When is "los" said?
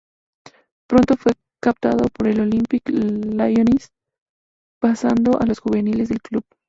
5.45-5.59